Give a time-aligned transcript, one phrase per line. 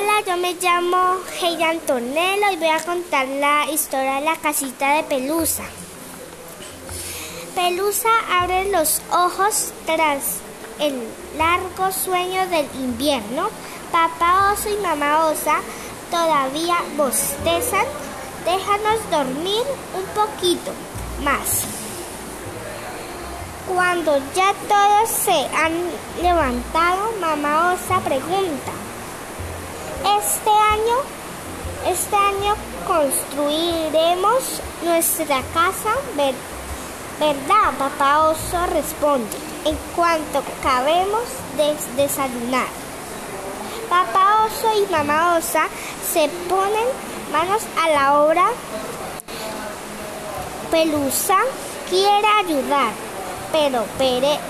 [0.00, 4.94] Hola, yo me llamo Heidi Antonello y voy a contar la historia de la casita
[4.94, 5.64] de Pelusa.
[7.54, 10.38] Pelusa abre los ojos tras
[10.78, 13.50] el largo sueño del invierno.
[13.92, 15.56] Papá oso y mamá osa
[16.10, 17.84] todavía bostezan.
[18.46, 20.72] Déjanos dormir un poquito
[21.22, 21.64] más.
[23.68, 25.74] Cuando ya todos se han
[26.22, 28.72] levantado, mamá osa pregunta,
[30.00, 30.96] este año,
[31.86, 32.54] este año
[32.86, 37.72] construiremos nuestra casa, ¿verdad?
[37.78, 41.24] Papá oso responde, en cuanto cabemos
[41.56, 42.68] de desayunar.
[43.88, 45.68] Papá oso y mamá osa
[46.12, 46.86] se ponen
[47.32, 48.46] manos a la obra.
[50.70, 51.38] Pelusa
[51.88, 52.92] quiere ayudar,
[53.52, 53.84] pero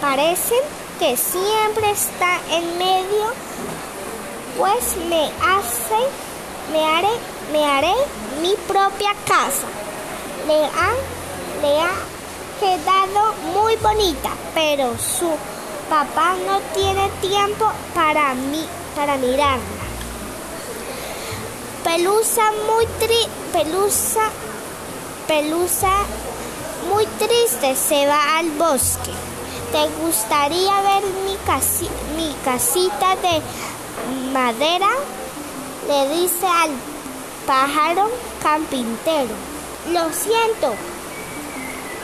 [0.00, 0.54] parece
[0.98, 3.32] que siempre está en medio
[4.58, 6.00] pues me hace,
[6.72, 7.14] me haré,
[7.52, 7.94] me haré
[8.40, 9.66] mi propia casa.
[10.46, 10.92] Le ha,
[11.62, 11.94] le ha
[12.60, 15.30] quedado muy bonita, pero su
[15.88, 18.64] papá no tiene tiempo para mí,
[18.96, 19.82] para mirarla.
[21.84, 24.30] Pelusa muy tri, pelusa,
[25.26, 25.90] pelusa
[26.88, 29.12] muy triste se va al bosque.
[29.72, 33.40] ¿Te gustaría ver mi, casi, mi casita de
[34.32, 34.88] madera,
[35.88, 36.70] le dice al
[37.46, 38.10] pájaro
[38.42, 39.34] campintero,
[39.90, 40.74] lo siento,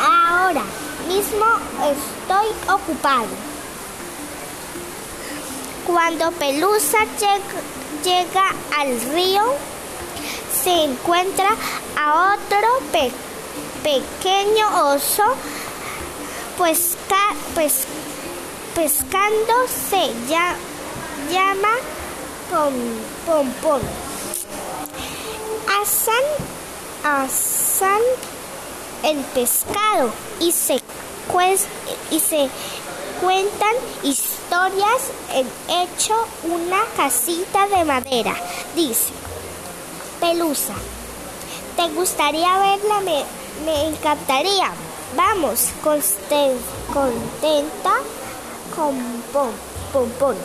[0.00, 0.64] ahora
[1.08, 1.46] mismo
[1.82, 3.26] estoy ocupado.
[5.86, 6.98] Cuando Pelusa
[8.02, 9.42] llega, al río,
[10.64, 11.48] se encuentra
[11.96, 12.68] a otro
[13.82, 15.22] pequeño oso
[16.56, 16.96] pues,
[17.54, 17.84] pues,
[18.74, 20.12] pescando se
[21.30, 21.74] llama
[23.26, 23.80] Pompón.
[25.82, 26.24] Asan,
[27.04, 28.00] asan
[29.02, 30.10] el pescado
[30.40, 30.80] y se,
[32.10, 32.48] y se
[33.20, 38.34] cuentan historias en hecho una casita de madera.
[38.74, 39.12] Dice,
[40.20, 40.74] Pelusa,
[41.76, 43.00] ¿te gustaría verla?
[43.00, 43.24] Me,
[43.64, 44.70] me encantaría.
[45.16, 45.68] Vamos,
[46.92, 47.94] contenta
[48.74, 48.94] con
[49.92, 50.36] Pompón.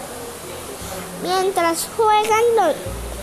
[1.23, 2.75] Mientras juegan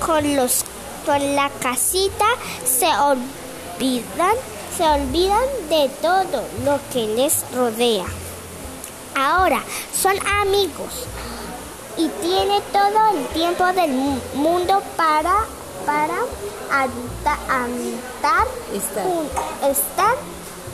[0.05, 0.65] con los
[1.05, 2.27] con la casita
[2.65, 4.37] se olvidan
[4.77, 8.05] se olvidan de todo lo que les rodea.
[9.17, 9.61] Ahora
[9.93, 11.07] son amigos
[11.97, 13.91] y tiene todo el tiempo del
[14.35, 15.35] mundo para
[15.85, 16.19] para
[19.63, 20.15] estar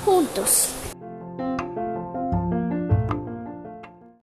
[0.04, 0.69] juntos.